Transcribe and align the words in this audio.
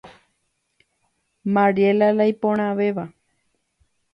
Mariela 1.53 2.09
la 2.17 2.25
iporãvéva. 2.33 3.05